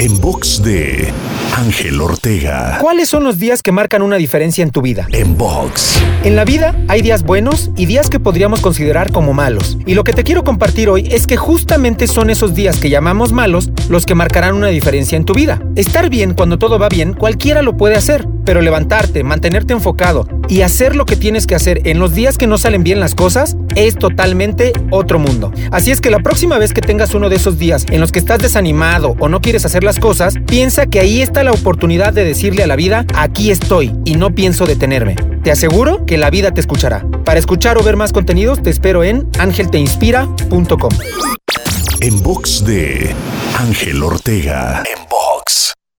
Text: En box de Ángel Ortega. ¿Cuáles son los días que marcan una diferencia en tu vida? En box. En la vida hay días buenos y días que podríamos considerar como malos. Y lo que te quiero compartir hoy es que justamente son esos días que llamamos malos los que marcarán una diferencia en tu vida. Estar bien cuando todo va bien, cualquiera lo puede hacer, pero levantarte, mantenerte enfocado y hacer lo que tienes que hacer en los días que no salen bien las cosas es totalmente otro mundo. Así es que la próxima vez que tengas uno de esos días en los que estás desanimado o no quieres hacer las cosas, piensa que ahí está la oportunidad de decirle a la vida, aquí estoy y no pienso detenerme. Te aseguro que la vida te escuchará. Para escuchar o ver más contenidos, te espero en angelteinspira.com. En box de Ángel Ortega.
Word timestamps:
En 0.00 0.20
box 0.20 0.62
de 0.62 1.12
Ángel 1.56 2.00
Ortega. 2.00 2.78
¿Cuáles 2.80 3.08
son 3.08 3.24
los 3.24 3.38
días 3.40 3.62
que 3.62 3.72
marcan 3.72 4.02
una 4.02 4.14
diferencia 4.14 4.62
en 4.62 4.70
tu 4.70 4.80
vida? 4.80 5.08
En 5.12 5.36
box. 5.36 6.00
En 6.22 6.36
la 6.36 6.44
vida 6.44 6.76
hay 6.86 7.02
días 7.02 7.24
buenos 7.24 7.70
y 7.76 7.86
días 7.86 8.08
que 8.08 8.20
podríamos 8.20 8.60
considerar 8.60 9.10
como 9.10 9.34
malos. 9.34 9.76
Y 9.86 9.94
lo 9.94 10.04
que 10.04 10.12
te 10.12 10.22
quiero 10.22 10.44
compartir 10.44 10.88
hoy 10.88 11.08
es 11.10 11.26
que 11.26 11.36
justamente 11.36 12.06
son 12.06 12.30
esos 12.30 12.54
días 12.54 12.78
que 12.78 12.90
llamamos 12.90 13.32
malos 13.32 13.70
los 13.88 14.06
que 14.06 14.14
marcarán 14.14 14.54
una 14.54 14.68
diferencia 14.68 15.16
en 15.16 15.24
tu 15.24 15.34
vida. 15.34 15.60
Estar 15.74 16.10
bien 16.10 16.34
cuando 16.34 16.58
todo 16.58 16.78
va 16.78 16.88
bien, 16.88 17.12
cualquiera 17.12 17.62
lo 17.62 17.76
puede 17.76 17.96
hacer, 17.96 18.26
pero 18.48 18.62
levantarte, 18.62 19.24
mantenerte 19.24 19.74
enfocado 19.74 20.26
y 20.48 20.62
hacer 20.62 20.96
lo 20.96 21.04
que 21.04 21.16
tienes 21.16 21.46
que 21.46 21.54
hacer 21.54 21.82
en 21.84 21.98
los 21.98 22.14
días 22.14 22.38
que 22.38 22.46
no 22.46 22.56
salen 22.56 22.82
bien 22.82 22.98
las 22.98 23.14
cosas 23.14 23.58
es 23.74 23.94
totalmente 23.94 24.72
otro 24.90 25.18
mundo. 25.18 25.52
Así 25.70 25.90
es 25.90 26.00
que 26.00 26.08
la 26.08 26.20
próxima 26.20 26.56
vez 26.56 26.72
que 26.72 26.80
tengas 26.80 27.12
uno 27.12 27.28
de 27.28 27.36
esos 27.36 27.58
días 27.58 27.84
en 27.90 28.00
los 28.00 28.10
que 28.10 28.18
estás 28.18 28.38
desanimado 28.38 29.16
o 29.18 29.28
no 29.28 29.42
quieres 29.42 29.66
hacer 29.66 29.84
las 29.84 29.98
cosas, 29.98 30.36
piensa 30.46 30.86
que 30.86 30.98
ahí 30.98 31.20
está 31.20 31.44
la 31.44 31.50
oportunidad 31.52 32.14
de 32.14 32.24
decirle 32.24 32.62
a 32.62 32.66
la 32.66 32.76
vida, 32.76 33.04
aquí 33.14 33.50
estoy 33.50 33.92
y 34.06 34.14
no 34.14 34.34
pienso 34.34 34.64
detenerme. 34.64 35.16
Te 35.44 35.50
aseguro 35.50 36.06
que 36.06 36.16
la 36.16 36.30
vida 36.30 36.50
te 36.50 36.62
escuchará. 36.62 37.04
Para 37.26 37.38
escuchar 37.38 37.76
o 37.76 37.82
ver 37.82 37.98
más 37.98 38.14
contenidos, 38.14 38.62
te 38.62 38.70
espero 38.70 39.04
en 39.04 39.28
angelteinspira.com. 39.38 40.90
En 42.00 42.22
box 42.22 42.64
de 42.64 43.14
Ángel 43.58 44.02
Ortega. 44.02 44.84